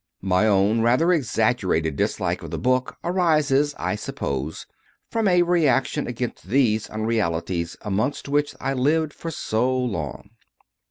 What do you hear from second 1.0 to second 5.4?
exaggerated dislike of the book, arises, I suppose, from